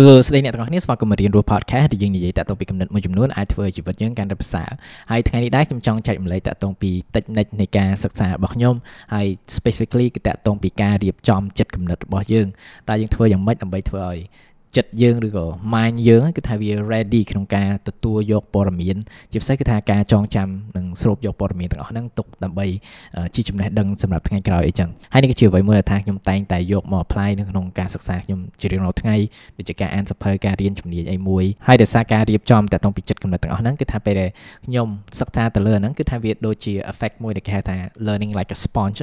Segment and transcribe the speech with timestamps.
[0.00, 4.70] សួស្តីអ្នកទាំងអស់គ្នាស្វាគមន៍មករៀនរស់ podcast ដែលយើងនិយាយតាក់ទងពីកំណត់មួយចំនួនអាចធ្វើឲ្យជីវិតយើងកាន់តែប្រសើរ
[5.10, 8.74] ហើយថ្ងៃនេះដែរខ្ញុំចង់ចែករំលែកតាក់ទងពីតិចនិចនៃការសិក្សារបស់ខ្ញុំ
[9.14, 9.26] ហើយ
[9.56, 12.46] specifically គឺតាក់ទងពីការរៀបចំចិត្តកំណត់របស់យើង
[12.88, 14.18] តើយើងធ្វើយ៉ាងម៉េចដើម្បីធ្វើឲ្យ
[14.78, 18.96] ចិត្តយើងឬក៏ mind យើងគឺថាវា ready ក្នុងការទទួលយកព័ត៌មាន
[19.32, 22.66] ជាពិសេសគឺថាការចងចាំនិងស្រូបយកព័ត៌មានទាំងអស់ហ្នឹងទុកដើម្បី
[23.34, 29.16] ជាចំណេះដឹងសម្រាប់ថ្ងៃក្រោយអីចឹងហើយនេះគឺជាអ្វីមួយដែលថាខ្ញុំតែងតែយកមក apply នៅក្នុងការសិក្សាខ្ញុំជារៀងរាល់ថ្ងៃ
[29.58, 34.30] ដូចជាការអានសភៅការរៀនជំនាញអីមួយហើយដោយសារការរៀបចំតាក់ទងពីចិត្តកំណត់ទាំងអស់ហ្នឹងគឺថាពេលដែល
[34.66, 34.88] ខ្ញុំ
[35.20, 37.76] សិក្សាទៅលើហ្នឹងគឺថាវាដូចជា effect មួយដែលគេហៅថា
[38.06, 38.98] learning like a sponge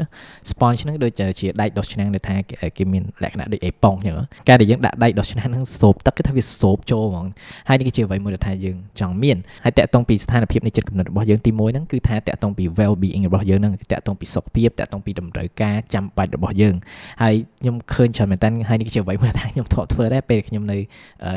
[0.51, 2.35] sponge ហ្នឹងដូចជាដែកដុសឆ្នាំងដែលថា
[2.77, 4.15] គេមានលក្ខណៈដូចអេប៉ុងអញ្ចឹង
[4.49, 7.27] ការដែលយើងដាក់ដែកដុសឆ្នាំងហ្នឹងសូបទឹកគឺថាវាសូបចូលហ្មង
[7.67, 16.75] ហើយនេះគឺជាអ្វីមួយដែលថាយើងចង់មានហើយតកតងពីស្ថានភាពនៃចិត្តគំនិតរបស់យើងទី1ហ្នឹងគឺថាតកតងពី well being របស់យើងហ្នឹងតកតងពីសុខភាពតកតងពីតម្រូវការចាំបាច់របស់យើង
[17.23, 20.77] ហើយខ្ញុំឃើញច្រើនមែនតើហើយនេះគឺជាអ្វីមួយថាខ្ញុំធ្លាប់ធ្វើដែរពេលខ្ញុំនៅ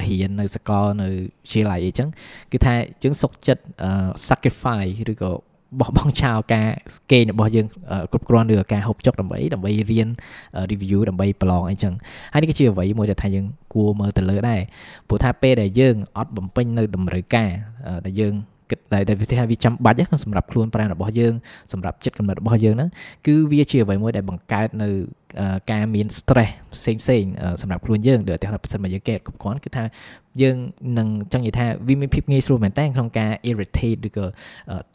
[0.08, 2.08] រៀននៅសាកលនៅវិទ្យាល័យអីចឹង
[2.52, 3.62] គឺថាយើងសុខចិត្ត
[4.28, 5.32] sacrifice ឬក៏
[5.80, 6.68] បោះបង់ចោលការ
[7.12, 7.66] គេងរបស់យើង
[8.12, 10.08] គ្រប់គ្រាន់ឬការហូបចុកដើម្បីដើម្បីរៀន
[10.70, 11.94] review ដើម្បីប្រឡងអីចឹង
[12.32, 14.60] ហើយនេះគឺជាអ្វីមួយដែលថាយើងគួរមើលទៅលើដែរ
[15.08, 17.50] ព្រោះថាពេលដែលយើងអត់បំពេញនៅតម្រូវការ
[18.06, 18.34] ដែលយើង
[18.70, 21.34] គិតតែវាថាវាចាំបាច់ហ្នឹងសម្រាប់ខ្លួនប្រាណរបស់យើង
[21.72, 22.90] សម្រាប់ចិត្តកំណត់របស់យើងហ្នឹង
[23.26, 24.88] គឺវាជាអ្វីមួយដែលបង្កើតនៅ
[25.72, 27.24] ការមាន stress ផ្សេងផ្សេង
[27.62, 29.84] សម្រាប់ខ្លួនយើងដូចតែប្រសិនបើយើងកែគ្រប់គ្រាន់គឺថា
[30.42, 30.56] យើង
[30.98, 34.26] នឹងចង់និយាយថាវាមានភាពងាយស្រួលមែនតើក្នុងការ irritate ឬក៏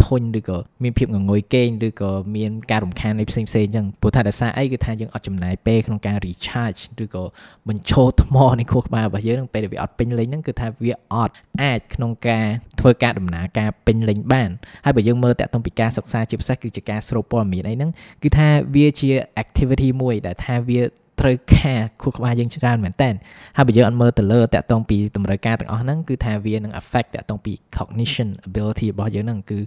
[0.06, 7.24] ធុញឬក៏មានភាពងងុយគេងឬក៏មានការរំខាននៃផ្សេងផ្សេងអញ្ចឹងព្រោះថាដោយសារអីគឺថាយើងអត់ចំណាយពេលក្នុងការ recharge ឬក៏
[7.68, 12.46] បញ្ឈរថ្មនៃខួរក្បាលរបស់យើងនឹងពេលដែលវាអត់ពេញលេញហ្នឹងគឺថាវាអត់អាចក្នុងការ
[12.84, 14.50] ធ្វើការដំណើរការពេញលេញបាន
[14.86, 17.92] ហើយបើយើងមើលតាក់ទងពីការសិក្សាជាពិសេសគឺជាការស្រូបព័ត៌មានអីហ្នឹង
[18.24, 19.10] គឺថាវាជា
[19.44, 20.82] activity មួយដែលថាវា
[21.20, 23.10] ត្រូវការខួរក្បាលយើងច្រើនមែនតើ
[23.58, 29.60] ហើយបើយើងអត់មើលទៅលើតាក់ទងពីតម្រូវការទាំងអស់ហ្នឹងគឺថាវានឹង affect តាក់ទងពី cognition ability របស់យើងហ្នឹងគឺ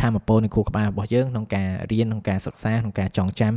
[0.00, 3.54] ធម៌ពលនៃខួរក្បាលរបស់យើងក្នុងការរៀនក្នុងការសិក្សាក្នុងការចងចាំ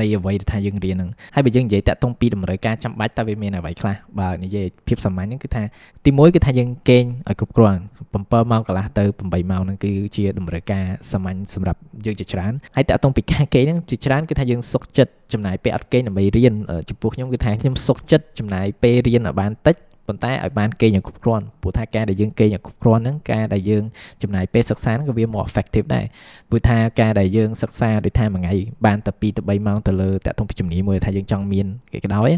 [0.00, 5.62] នៃអ្វីដែលថាយើងរៀនហ្នឹងហើយបើយើងនិយាយតាក់ទងពីតម្រូវការចាំបាច់តើវាមានអ្វីខ្លះបើនិយាយភាពសាមញ្ញហ្នឹងគឺថា
[6.04, 7.82] ទី1គឺថាយើងគេងឲ្យគ្រប់គ្រាន់
[8.16, 16.54] 7ម៉ោងកន្លះទៅ8ម៉ោងហ្នឹងគឺជាតម្រូវការសាមញ្ញសម្រាប់យើងជាច្រើនហើយតាក់ទងពីការគេងហ្នឹងជាច្រើនគឺថាយើងសុខចិត្តចំណាយពេលអត់គេងដើម្បីរៀន
[16.90, 19.76] ចំពោះខ្ញុំគឺថាខ្ញុំសុខចិត្តចំណាយពេលរៀនឲ្យបានតិច
[20.08, 23.84] ប៉ុន្តែឲ្យបានគេងយ៉ាងគ្រប់គ្រាន់ព្រោះថាការដែលយើងគេងយ៉ាងគ្រប់គ្រាន់ហ្នឹងការដែលយើង
[24.22, 26.06] ចំណាយពេលសិក្សាហ្នឹងក៏វា more effective ដែរ
[26.50, 28.54] ព្រោះថាការដែលយើងសិក្សាដូចថាមួយថ្ងៃ
[28.86, 32.30] បានតែ2ទៅ3ម៉ោងទៅលើតាក់ទងពីជំនាញមួយថាយើងចង់មានគេក៏ដោយ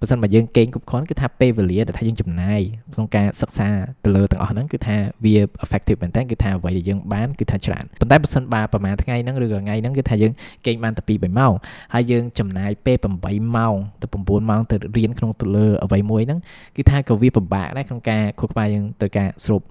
[0.00, 2.60] បើមិនបើយើងគេងគ្រប់គ្រាន់គឺថាពេលវេលាដែលថាយើងចំណាយ
[2.94, 3.68] ក្នុងការសិក្សា
[4.04, 10.32] ទៅលើទាំងអស់ហ្នឹងគឺថាវា effective មែនតើគឺថាអ្វីដែលយើងបានគឺថាច្រើនប៉ុន្តែបើមិនបើប្រហែលថ្ងៃហ្នឹងឬក៏ថ្ងៃហ្នឹងគឺថាយើង
[10.66, 11.52] គេងបានតែ2 3ម៉ោង
[11.94, 16.40] ហើយយើងចំណាយពេល8ម៉ោងទៅ9ម៉ោងទៅរៀនក្នុងទៅលើអ្វីមួយហ្នឹង
[16.76, 19.62] គឺថាក៏វាពិបាកដែរក្នុងការខួរក្បាលយើងត្រូវការស្រូប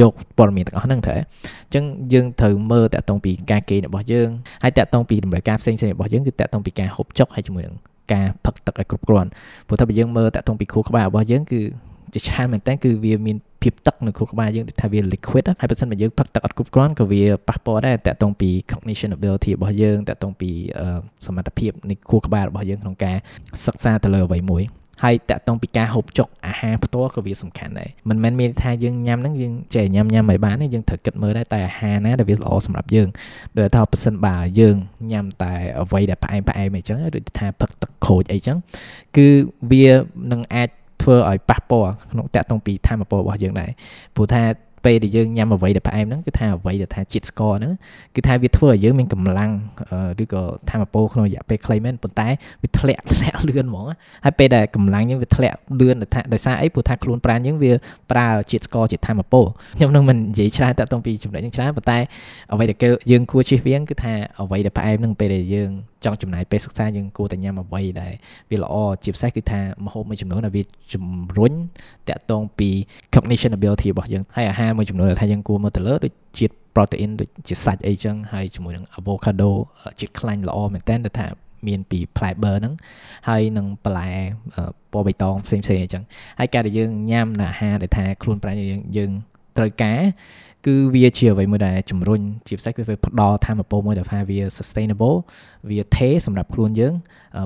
[0.00, 4.28] យកព័ត៌មានទាំងអស់ហ្នឹងត្រូវអញ្ចឹងយើងត្រូវមើលតាក់ទងពីការគេរបស់យើង
[4.62, 7.76] ហើយតាក់ទងពីតម្រូវការផ្សេងៗរបស់យើងគឺតាក់ទងពីការហូបចុកហើយជាមួយនឹង
[8.12, 9.30] ការផឹកទឹកឲ្យគ្រប់គ្រាន់
[9.66, 11.60] ព្រោះថាបើយើងមើលតាក់ទងពីខួរក្បាលរបស់យើងគឺ
[12.14, 20.50] ជាច្រើនមែនតើគឺវាមានភាពទឹកនៅខួរក្បាលយើងដូចថាវា liquid ហើយបើសិនបើយើងផឹកទឹកអត់គ្រប់គ្រាន់ក៏វាប៉ះពាល់ដែរតាក់ទងពី cognition ability របស់យើងតាក់ទងពី
[21.26, 23.16] សមត្ថភាពនៃខួរក្បាលរបស់យើងក្នុងការ
[23.66, 24.62] សិក្សាទៅលើអ្វីមួយ
[25.02, 33.08] ហើយតាក់ទងពីការហូបចុកអាហារផ្ទាល់ក៏វាសំខាន់ដែរមិនមែនមានថាយើងញ៉ាំហ្នឹងយើងចេះញ៉ាំញ៉ាំឲ្យបានទេយើងត្រូវគិតមើលដែរតែអាហារណាដែលវាល្អសម្រាប់យើង
[33.56, 34.76] ដូចថាប៉ះសិនបើយើង
[35.12, 38.56] ញ៉ាំតែអ្វីដែលផ្អែមផ្អែមអីចឹងដូចថាផឹកទឹកក្រូចអីចឹង
[39.16, 39.26] គឺ
[39.72, 39.86] វា
[40.32, 40.68] នឹងអាច
[41.02, 43.70] ធ្វើឲ្យប៉ះពាល់ក្នុងតាក់ទងពីធម៌ពលរបស់យើងដែរ
[44.14, 44.42] ព្រោះថា
[44.88, 47.72] ពេលដែលយើងញ៉ាំអ្វីដែលផ្អែមហ្នឹងគឺថាអ្វីដែលថាជាតិស្ករហ្នឹង
[48.16, 49.50] គឺថាវាធ្វើឲ្យយើងមានកម្លាំង
[50.22, 52.28] ឬក៏ធម៌ពលក្នុងរយៈពេលខ្លីមែនប៉ុន្តែ
[52.62, 53.86] វាធ្លាក់ធ្លាក់លឿនហ្មង
[54.24, 57.72] ហើយពេលដែលកម្លាំងយើងវាធ្លាក់លឿនថាដោយសារអីព្រោះថាខ្លួនប្រាណយើងវា
[58.10, 59.44] ប្រើជាតិស្ករជាធម៌ពល
[59.76, 61.98] ខ្ញុំនឹងមិននិយាយច្រើនតាក់ទងពីចំណុចហ្នឹងច្រើនប៉ុន្តែ
[62.52, 62.76] អ្វីដែល
[63.10, 65.70] យើងគួរជៀសវាងគឺថាអ្វីដែលផ្អែមហ្នឹងពេលដែលយើង
[66.04, 68.12] ចង់ចំណាយពេលសិក្សាយើងគួរតែញ៉ាំអ្វីដែល
[68.50, 68.74] វាល្អ
[69.04, 70.62] ជាពិសេសគឺថាម្ហូបមួយចំនួនដែលវា
[70.92, 71.04] ជំ
[71.38, 71.52] រុញ
[72.08, 72.68] តាក់ទងពី
[73.14, 79.50] cognition ability របស់យើងហើយអាហារមួយចំនួនដែលថាយើងគួរមើលទៅលើដូចជាតិ protein ដូចជាសាច់អីចឹងហើយជាមួយនឹង avocado
[80.00, 81.26] ជាតិខ្លាញ់ល្អមែនតើថា
[81.68, 82.74] មានពីផ្លែ ber ហ្នឹង
[83.28, 84.10] ហើយនឹងបន្លែ
[84.92, 86.04] ពណ៌បៃតងផ្សេងផ្សេងអញ្ចឹង
[86.38, 89.10] ហើយការដែលយើងញ៉ាំនៅអាហារដែលថាខ្លួនប្រាណយើងយើង
[89.58, 90.00] ត្រូវការ
[90.66, 95.16] គឺវាជាអ្វីមួយដែលជំរុញជាពិសេសគឺវាផ្ដល់ធម៌ពលមួយដែលថាវា sustainable
[95.70, 96.94] វាថេសម្រាប់ខ្លួនយើង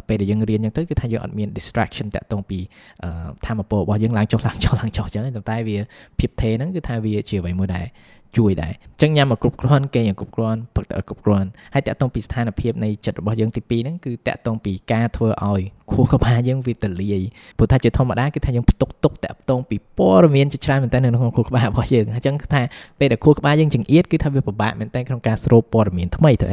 [0.08, 2.58] ពេលដែលយើងរៀនអញ្ចឹងទៅគឺថាយើងអត់មាន distraction តាក់ទងពី
[3.46, 5.78] ធម៌ពលរបស់យើងឡើងចុះឡើងចុះឡើងចុះអញ្ចឹងតែវា
[6.18, 7.86] ភាពថេហ្នឹងគឺថាវាជាអ្វីមួយដែល
[8.38, 15.62] ជួយដែរអញ្ចឹងញ៉ាំមកគ្រប់គ្រាន់គេយ៉ាងគ្រប់គ្រាន់ផឹកទៅគ្រប់គ្រាន់ហើយតាក់ទងពីស្ថានភាពនៃចិត្តរបស់យើងទី2ហ្នឹងគឺតាក់ទងពីការធ្វើឲ្យ
[15.93, 17.23] ខួរក្បាលយើងវាទលាយ
[17.58, 22.62] ព្រោះថាជាធម្មតាគឺថាយើងផ្ទុកទុកតាក់ទងពីព័ត៌មានជាច្រើនមែនតើនៅក្នុងខួរក្បាលរបស់យើងអញ្ចឹងថា
[22.99, 26.46] ពេលដែលខួរក្បាលយើងចង្អៀតគឺថាវាពិបាកមែនតើក្នុងការស្រូបព័ត៌មានថ្មីទៅ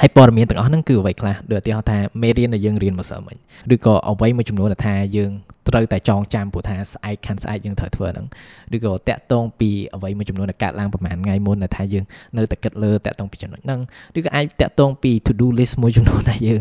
[0.00, 3.36] ហើយព័ត៌មានទាំងអស់ហ្នឹងគឺអ្វីខ្លះដូចឧទាហរណ៍ថាមេរៀនដែលយើងរៀនម្សិលមិញ
[3.74, 5.30] ឬក៏អ្វីមួយចំនួនដែលថាយើង
[5.68, 8.26] ត្រូវតែចងចាំព្រោះថាស្អែកខាន់ស្អែកយើងត្រូវធ្វើហ្នឹង
[8.74, 12.04] ឬក៏តាក់ទងពីអ្វីមួយចំនួនដែលកើតឡើងប្រហែលថ្ងៃមុនដែលថាយើង
[12.36, 13.80] នៅតែគិតលើតាក់ទងពីចំណុចហ្នឹង
[14.18, 16.60] ឬក៏អាចតាក់ទងពី to do list មួយចំនួនដែលយើង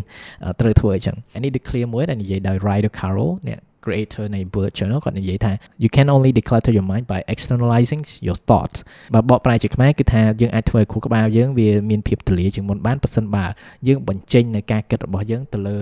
[0.59, 5.51] ត្រូវធ្វើអញ្ចឹងអានេះដូច clear មួយដែលនិយាយដោយ Ryder Carroll អ្នក creator នៃ bullet journal គាត់និយាយថា
[5.83, 8.79] you can only declutter your mind by externalizing your thoughts
[9.13, 13.45] បើបកប្រែជាខ្មែរគឺថាយើងអាចធ្វើឲ្យខួរក្បាលយើងវាមានភាពទលាជាងមុនបានប៉ះសិនបើ
[13.87, 15.77] យើងបញ្ចេញនៅការគិតរបស់យើងទៅលើ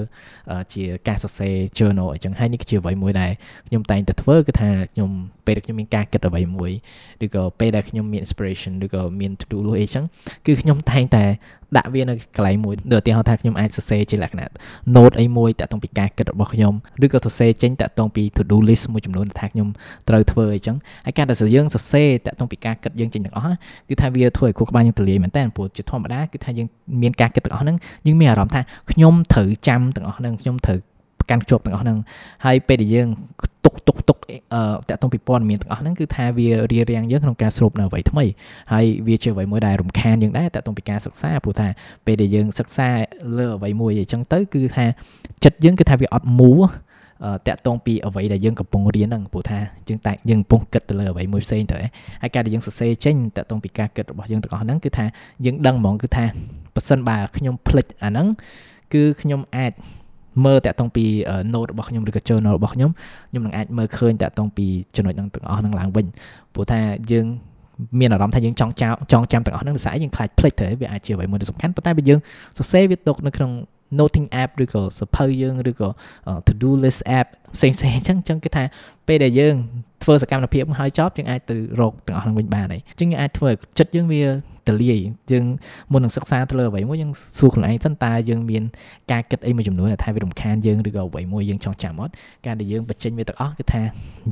[0.73, 3.31] ជាការសរសេរ journal អញ្ចឹងហើយនេះគឺជាអ្វីមួយដែល
[3.67, 5.09] ខ្ញុំតែងតែធ្វើគឺថាខ្ញុំ
[5.45, 6.71] ពេលដែលខ្ញុំមានការគិតអ្វីមួយ
[7.25, 10.03] ឬក៏ពេលដែលខ្ញុំមាន inspiration ឬក៏មាន to do list អីចឹង
[10.45, 11.23] គឺខ្ញុំតែងតែ
[11.77, 14.49] ដាក់វានៅកន្លែងមួយដូចឧទាហរណ៍ថាខ្ញុំអាចសរសេរជាលក្ខណៈ
[14.95, 16.73] note អីមួយតាក់ទងពីការគិតរបស់ខ្ញុំ
[17.05, 19.67] ឬក៏សរសេរចេញតាក់ទងពី to do list មួយចំនួនថាខ្ញុំ
[20.09, 20.75] ត្រូវធ្វើអីចឹង
[21.05, 23.55] ហើយការដែលយើងសរសេរតាក់ទងពីការគិតយើងចេញទាំងអស់
[23.89, 26.67] គឺថាវាធ្វើឲ្យខួរក្បាលយើងទលាយមែនតើព្រោះជាធម្មតាគឺថាយើង
[27.01, 28.61] មានការគិតទាំងអស់ហ្នឹងយើងមានអារម្មណ៍ថា
[28.91, 30.79] ខ្ញុំត្រូវចាំទាំងអស់ហ្នឹងខ្ញុំត្រូវ
[31.29, 31.97] កាន់ជាប់ទាំងអស់ហ្នឹង
[32.45, 33.07] ហើយពេលដែលយើង
[33.65, 34.17] ទុកទុកទុក
[34.53, 38.25] អឺតាក់ទងពីព័ត៌មានទាំងអស់ហ្នឹងគឺថាវារារាំងយើងក្នុងការស្រូបនៅអ្វីថ្មី
[38.73, 41.67] ហើយវាជាអ្វីមួយដែលរំខានយើងដែរតាក់ទងពីការសិក្សាព្រោះថា
[42.05, 42.89] ពេលដែលយើងសិក្សា
[43.37, 44.85] លើអ្វីមួយអញ្ចឹងទៅគឺថា
[45.43, 46.51] ចិត្តយើងគឺថាវាអត់មូ
[47.47, 49.59] តាក់ទងពីអ្វីដែលយើងកំពុងរៀនហ្នឹងព្រោះថា
[49.89, 51.77] យើងតែយើងកំពុងគិតទៅលើអ្វីមួយផ្សេងទៅ
[52.21, 55.05] ហើយការដែលយើងសរសេរចេញតាក់ទងពីការគិតរបស់យើងទាំងអស់ហ្នឹងគឺថា
[55.45, 56.25] យើងដឹងហ្មងគឺថា
[56.75, 58.27] ប៉ះសិនបើខ្ញុំភ្លេចអាហ្នឹង
[58.93, 59.71] គឺខ្ញុំអាច
[60.45, 61.05] មើលតាក់ទងពី
[61.53, 62.91] note របស់ខ្ញុំឬក៏ journal របស់ខ្ញុំ
[63.29, 64.65] ខ្ញុំនឹងអាចមើលឃើញតាក់ទងពី
[64.95, 66.05] ចំណុចហ្នឹងទាំងអស់ហ្នឹងឡើងវិញ
[66.53, 66.79] ព្រោះថា
[67.11, 67.25] យើង
[67.99, 72.19] មានអារម្មណ៍ថាយើងចង់ចោចងចាំទាំងអស់ហ្នឹងដោយសារយើងខ្លាចភ្លេចទៅវាអាចជាអ្វីមួយដែលសំខាន់ប៉ុន្តែបើយើង
[72.57, 73.51] សរសេរវាទុកនៅក្នុង
[73.99, 75.89] noting app ឬក៏សភៅយើងឬក៏
[76.47, 78.63] to do list app ផ្សេងផ្សេងអញ្ចឹងអញ្ចឹងគឺថា
[79.07, 79.55] ពេលដែលយើង
[80.03, 84.23] ធ្វើសកម្មភាពហើយចប់យើងអាចទៅរកទាំងអស់ហ្នឹងវិញបានហើយអញ្ចឹងយើងអាចធ្វើឲ្យចិត្តយើងវា
[84.67, 84.99] ទលាយ
[85.31, 85.45] យើង
[85.91, 88.63] មុននឹងសិក្សាទៅលើអ្វីមួយយើងសួរខ្លួនឯងសិនតើយើងមាន
[89.11, 92.13] ការគិតអីមួយចំនួនដែលថាវារំខានយើងឬក៏អ្វីមួយយើងចង់ចាំអត់
[92.45, 93.81] ការដែលយើងបញ្ចេញវាទាំងអស់គឺថា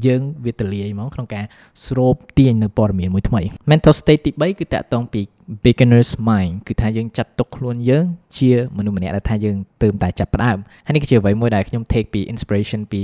[0.06, 1.46] យើងវាទលាយហ្មងក្នុងការ
[1.86, 3.42] ស្រូបទាញនៅព័ត៌មានមួយថ្មី
[3.72, 5.22] mental state ទី3គឺតាក់ទងពី
[5.66, 8.06] beginner's mind គឺថាយើងចាត់ទុកខ្លួនយើង
[8.38, 13.02] ជាមនុស្សម្នាក់ដែលថាយើងទើបតែចាប់ផ្ដើមហើយនេះគឺជាអ្វីមួយដែលខ្ញុំ take ពី inspiration ពី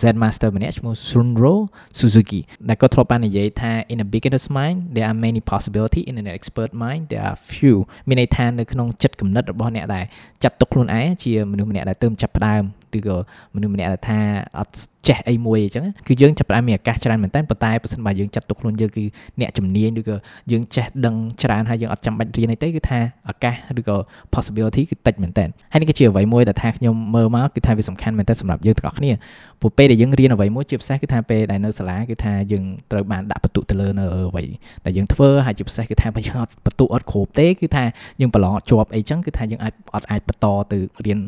[0.00, 1.54] Zen master ម្នាក់ឈ្មោះ Shunro
[1.98, 7.24] Suzuki ដែលគាត់ធ្លាប់បាននិយាយថា in a beginner's mind there are many possibility in an expert mind there
[7.28, 7.76] are few
[8.08, 10.04] មានន័យថានៅក្នុងចិត្តគំនិតរបស់អ្នកដែល
[10.42, 12.64] ចាត់ទុកខ្លួនឯងជាមនុស្សម្នាក់ដែលទើបចាប់ផ្ដើម
[12.98, 13.16] ឬក៏
[13.54, 14.18] មនុស្សម្នាក់ដែលថា
[14.58, 14.74] អត់
[15.08, 19.04] ចេះអីមួយអញ្ចឹងគឺយើងចាប់ផ្ដើមមានឱកាសច្រើនមែនតើប៉ុន្តែបើសិនបើយើងចាត់ទុកខ្លួនយើងគឺ
[19.40, 20.16] អ្នកជំនាញឬក៏
[20.52, 22.98] យើងចេះដឹងច្រើនហើយយើងអត់ចាំបាច់រៀនអីទេគឺថា
[23.30, 23.96] ឱកាសឬក៏
[24.34, 29.12] possibility គឺតិចមែនតើហើយនេះគឺជាអ្វីមួយដែលថាខ្ញុំមើលមកគឺថាវាសំខាន់មែនតើសម្រាប់យើងទាំងអស់គ្នា
[29.60, 34.44] ព្រោះពេលដែលយើងរៀនអ្វីមួយជាពិសេសគឺថាពេលដែលនៅសាលាគឺថាយើងត្រូវបានដាក់បន្ទុកទៅលើនៅអ្វី
[34.84, 37.84] ដែលយើងធ្វើហើយជាពិសេសគឺថាបើយើងអត់បន្ទុកអត់គ្រប់ទេគឺថា
[38.20, 41.20] យើងប្រឡងអត់ជាប់អីចឹងគឺថាយើងអាចអត់អាចបន្តទៅរៀន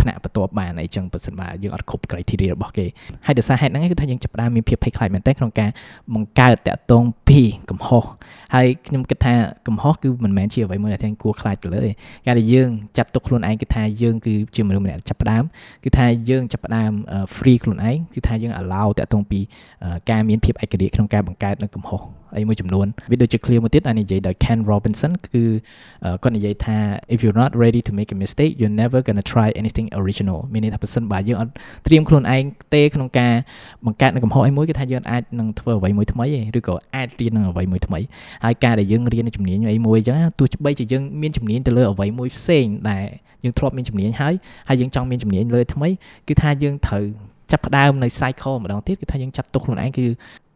[0.00, 2.86] ថ្នាក់បន្ទាប់បានអីចឹងបើសិនបើយើងអត់គ្រប់ criteria របស់គេ
[3.26, 5.70] ហើយដោយសារហេតុហ្នឹងគឺថាយើងចាប់ផ្ដើមមានភាពភ័យខ្លាចមែនតើក្នុងការ
[6.14, 7.40] បង្កើតតាក់ទងពី
[7.70, 8.04] កំហុស
[8.54, 9.34] ហើយខ្ញុំគិតថា
[9.66, 11.92] កំហុសគឺមិនមែនជាអ្វីមួយដែលយើងគួរខ្លាចទៅលើទេ
[12.26, 15.44] ការដែលយើងចាត់ទុកខ្លួនឯងគឺថាយើងគឺជាមនុស្សម្នាក់ចាប់ផ្ដើម
[15.84, 16.92] គឺថាយើងចាប់ផ្ដើម
[17.36, 19.40] free ខ្លួនឯងគឺថាយើង allow តាក់ទងពី
[20.10, 22.02] ការមានភាពឯករាជ្យក្នុងការបង្កើតនៅកំហុស
[22.36, 25.44] អីមួយចំនួនវាដូចជា clear មួយទៀតអានិយាយដោយ Ken Robinson គឺ
[26.22, 26.76] គាត់និយាយថា
[27.14, 30.38] if you're not ready to make a mistake you're never going to try anything original
[30.52, 31.52] មានន័យថាបើសិនបើយើងអត់
[31.86, 32.42] ត្រៀមខ្លួនឯង
[32.74, 33.32] ទេក្នុងការ
[33.86, 36.26] បង្កើតនៅកំហុសអីមួយគឺថាយើងអាចនឹងធ្វើអ្វីមួយថ្មី
[36.58, 38.00] ឬក៏អាចរៀននឹងអ្វីមួយថ្មី
[38.44, 43.04] ហើយការដែលយើងរៀនជំនាញអីមួយអញ្ចឹងទោះបីជាយើងមានជំនាញទៅលើអ្វីមួយផ្សេងដែល
[43.44, 44.34] យើងធ្លាប់មានជំនាញហើយ
[44.68, 45.88] ហើយយើងចង់មានជំនាញលើថ្មី
[46.28, 47.04] គឺថាយើងត្រូវ
[47.50, 50.06] ចាប់ផ្ដើមនៅ cycle ម្ដងទៀតគឺថាយើងចាត់ទុកខ្លួនឯងគឺ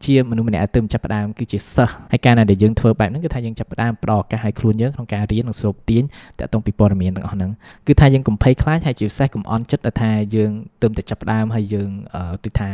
[0.07, 6.03] ជាមនុស្សម្នាក់ដែលទើបចាប់ផ្ដើមគឺជាសិស្សហើយការដែលយើងធ្វើបែបហ្នឹងគឺថាយើងចាប់ផ្ដើមផ្ដល់ឱកាសឲ្យខ្លួនយើងក្នុងការរៀននិងស្រូបទាញ
[6.39, 7.51] តាក់ទងពីព័ត៌មានទាំងអស់ហ្នឹង
[7.87, 10.51] គឺថាយើងកុំភ័យខ្លាចហើយជាពិសេសកុំអន់ចិត្តថាយើង
[10.83, 11.91] ទើបតែចាប់ផ្ដើមហើយយើង
[12.45, 12.69] គឺថា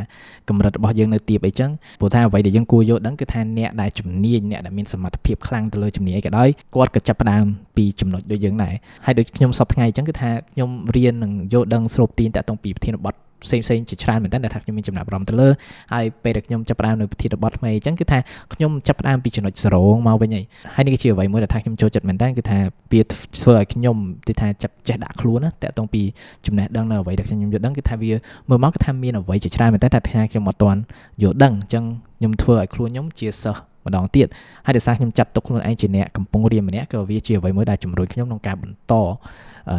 [0.49, 7.45] កម្រិតរបស់យើងនៅទាបអីចឹងព្រោះថាអ្វីដែលយើងគួរយល់ដឹងគឺថាអ្នកដែលជំនាញអ្នកដែលមានសមត្ថភាពខ្លាំងទៅលើជំនាញក៏ដោយគាត់ក៏ចាប់ផ្ដើម
[7.77, 15.49] ពីចំណុចដូចយើងដែរហើយដូចខ្ញុំសពថ្ងៃអញ្ចឹងគឺថាខ្ញុំរៀននិងយល់ដឹងស្រូបទាញតាក់ទងពីប្រធានបទ ផ្សេងផ្សេងជាច្រើនមែនតើដែលថាខ្ញុំមានចំណាប់អារម្មណ៍ទៅលើ
[15.95, 18.19] ហើយពេលដែលខ្ញុំចាប់ផ្ដើមនៅប្រធានបទថ្មីអញ្ចឹងគឺថា
[18.55, 22.59] ខ្ញុំចាប់ផ្ដើមពីចំណុច0មកវិញហើយហើយនេះគឺជាអ្វីមួយដែលថាខ្ញុំចូលចិត្តមែនតើគឺថា
[22.93, 26.03] វាធ្វើឲ្យខ្ញុំទីថាចាប់ចេះដាក់ខ្លួនណាតាក់ទងពី
[26.47, 28.13] ចំណេះដឹងនៅអ្វីដែលខ្ញុំយល់ដឹងគឺថាវា
[28.49, 30.01] មើលមកគឺថាមានអ្វីជាច្រើនមែនតើថា
[30.31, 30.81] ខ្ញុំអត់ទាន់
[31.23, 31.85] យល់ដឹងអញ្ចឹង
[32.19, 34.27] ខ្ញុំធ្វើឲ្យខ្លួនខ្ញុំជាសិស្ស ម្ម្ដងទៀត
[34.67, 38.95] ហើយដោយសារខ្ញុំចាត់ទុកខ្លួនឯងជាអ្នកកំពុងរៀនម្នាក់ក៏វាជាអ្វីមួយដែលជំរុញខ្ញុំក្នុងការបន្ត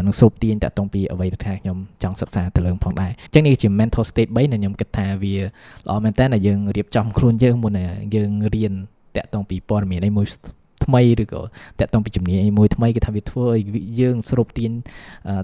[0.05, 8.73] នឹងស្រូបទាញតាក់ទងពីអ្វីដែលខ្ញុំចង់សិក្សាទៅលើផងដែរអញ្ចឹងនេះជា mental state 3ដែលខ្ញុំគិតថាវាល្អមែនតើដែលយើងរៀបចំខ្លួនយើងមុននឹងយើងរៀន
[9.15, 10.27] តាក់ទងពីព័ត៌មានអីមួយ
[10.87, 11.41] ថ្មីឬក៏
[11.79, 13.59] តាក់ទងពីជំនាញអីមួយថ្មីគឺថាវាធ្វើឲ្យ
[13.99, 14.71] យើងស្រូបទាញ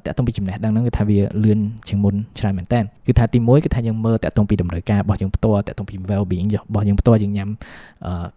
[0.06, 1.60] តាក់ទងពីចំណេះដឹងហ្នឹងគឺថាវាលឿន
[1.90, 7.50] ជាងមុនច្រើនមែនតើគឺថាទី1គឺថាយើងមើលតាក់ទងពីតម្រូវការរបស់យើងផ្ទាល់តាក់ទងពី well being របស់យើងផ្ទាល់យើងញ៉ាំ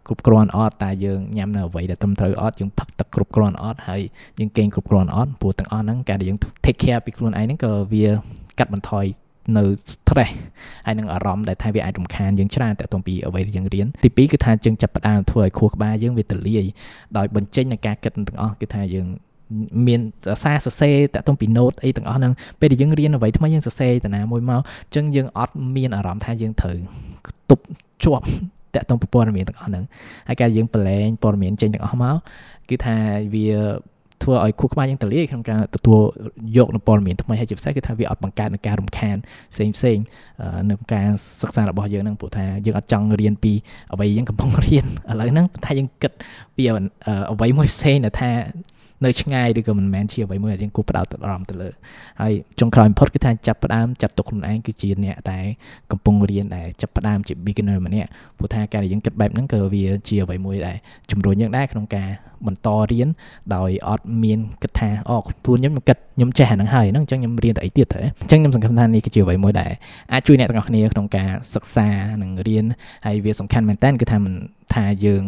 [0.06, 4.02] គ្រប់គ្រាន់អត់តែយើងញ៉ាំនៅអ្វីដែលត្រឹមត្រូវអត់យើងផឹកទឹកគ្រប់គ្រាន់អត់ហើយ
[4.38, 8.06] យើងគេងគ្រប់គ្រាន់អត់ព្រោះទាំងអស់ហ្នឹងការដែលយើង take care ពីខ្លួនឯងហ្នឹងក៏វា
[8.58, 9.06] កាត់បន្ថយ
[9.56, 10.34] នៅ stress
[10.86, 16.64] ហើយនឹងអារម្មណ៍ដែលថាវាអាចរំខានយើងច្រើនតាក់ទងពីអ្វីដែលយើងរៀនទី2គឺថាយើងចាប់ផ្ដើមធ្វើឲ្យខួរក្បាលយើងវាទលាយ
[17.16, 19.06] ដោយបញ្ចេញនៃការគិតទាំងអស់គឺថាយើង
[19.86, 20.00] មាន
[20.42, 26.76] សារសរសេរតាក់ទងពី note អីទាំងអស់ហ្នឹងពេលដែលយើងរៀនអ្វីថ្មីយើងសរសេរតាណាមួយមកអញ្ចឹងយើងអត់មានអារម្មណ៍ថាយើងត្រូវ
[27.50, 27.64] ទប់
[28.04, 28.26] ជាប់
[28.74, 29.84] តាក់ទងពីព័ត៌មានទាំងអស់ហ្នឹង
[30.28, 32.16] ហើយការយើងប្រឡែងព័ត៌មានចេញទាំងអស់មក
[32.68, 32.96] គឺថា
[33.34, 33.46] វា
[34.22, 35.98] ធ្វើឲ្យខួរក្បាលយើងទលាយក្នុងការទទួល
[36.56, 39.16] យកនូវព័ត៌មានថ្មីហើយជាពិសេសគឺថាវាអត់បង្កើតនូវការរំខាន
[39.52, 39.98] ផ្សេងផ្សេង
[40.70, 41.08] នៅការ
[41.40, 43.52] សិក្សារបស់យើងហ្នឹងព្រោះថាយើងអត់ចង់រៀនពី
[43.92, 46.12] អ្វីយើងកំពុងរៀនឥឡូវហ្នឹងថាយើងគិត
[46.56, 46.62] ពី
[47.32, 48.30] អ្វីមួយផ្សេងដែលថា
[49.04, 51.70] នៅឆ្ងាយឬក៏មិនមែនជាអ្វីមួយដែលយើងគួរផ្ដោតអារម្មណ៍ទៅលើ
[52.20, 55.46] ហើយចុងក្រោយបំផុតគឺថាចាប់ផ្ដើមចាត់ទុកខ្លួនឯងគឺជាអ្នកដែល
[55.90, 60.76] កំពុងរៀនដែលចាប់ផ្ដើមជា beginner ម្នាក់ព្រោះថាការដែលយើងគិតបែបហ្នឹងក៏វាជាអ្វីមួយដែល
[61.10, 62.08] ជំរុញយើងដែរក្នុងការ
[62.46, 63.08] បន្តរៀន
[63.54, 69.72] ដោយអត់មានគិតថាអូខ្លួនខ្ញុំគិតខ្ញុំចេះអាហ្នឹងហើយហ្នឹងអញ្ចឹងខ្ញុំរៀនតែអីទៀតទៅអញ្ចឹងខ្ញុំសង្ឃឹមថានេះគឺជាអ្វីមួយដែល
[70.12, 71.88] អាចជួយអ្នកទាំងអស់គ្នាក្នុងការសិក្សា
[72.22, 72.64] និងរៀន
[73.06, 74.34] ហើយវាសំខាន់មែនតើគឺថាមិន
[74.74, 75.24] ថាយើង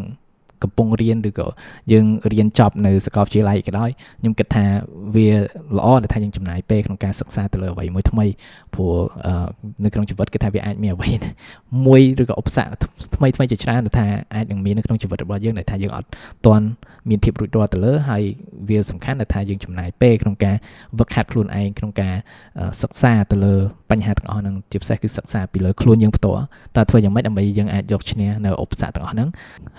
[0.63, 1.49] កំពុងរៀនឬក៏
[1.93, 4.65] យើងរៀនចប់នៅសាកលវិទ្យាល័យក៏ដោយខ្ញុំគិតថា
[5.15, 5.29] វា
[5.77, 8.27] ល្អដែលថាយើងចំណាយពេលក្នុងការសិក្សាទៅលើអ្វីមួយថ្មី
[8.75, 8.93] ព្រោះ
[9.85, 11.11] នៅក្នុងជីវិតគឺថាវាអាចមានអ្វី
[11.87, 12.73] មួយឬក៏ឧបសគ្គ
[13.17, 16.09] ថ្មីថ្មីជាច្រើនដែលថាអាចនឹងមាននៅក្នុងជីវិតរបស់យើងដែលថាយើងអត់
[16.47, 16.67] ទាន់
[17.09, 18.23] មានភាពរួចរាល់ទៅលើហើយ
[18.69, 20.57] វាសំខាន់ដែលថាយើងចំណាយពេលក្នុងការ
[20.99, 22.15] វឹកហាត់ខ្លួនឯងក្នុងការ
[22.83, 23.55] សិក្សាទៅលើ
[23.91, 26.43] បញ្ហាទាំងអស់ហ្នឹងជាពិសេសគឺសិក្សាពីលើខ្លួនយើងផ្ទាល់
[26.77, 29.29] តើធ្វើយ៉ាងម៉េចដើម្បីយើងអាចយកឈ្នះនៅឧបសគ្គទាំងអស់ហ្នឹង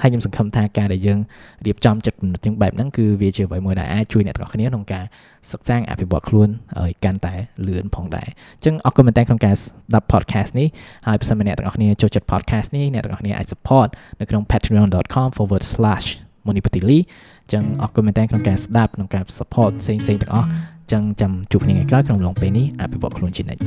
[0.01, 1.19] ហើយខ្ញុំសង្ឃឹមថាការដែលយើង
[1.65, 5.03] រៀបចំចិត្តគំនិតយើងបែបហ្នឹងគឺវាជាអ្វីមួយដែលអាចជួយអ្នកទាំងអស់គ្នាក្នុងការ
[5.51, 6.49] សិក្សាអភិវឌ្ឍខ្លួន
[6.79, 7.33] ឲ្យកាន់តែ
[7.67, 10.67] លឿនផងដែរអញ្ចឹងអរគុណមែនតើក្នុងការស្ដាប់ podcast នេះ
[11.07, 13.87] ហើយបើសិនជាអ្នកទាំងអស់គ្នាចូលចិត្ត podcast នេះអ្នកទាំងអស់គ្នាអាច support
[14.19, 17.01] នៅក្នុង patreon.com/monipatili អ
[17.47, 23.61] ញ្ចឹងអរគុណមែនតើក្នុងការស្ដាប់ក្នុងការ support ផ្សេងៗទាំងអស់អញ្ចឹងចាំជួបគ្នាថ្ងៃក្រោយក្នុងឡងពេលនេះអភិវឌ្ឍខ្លួនជានិច្ច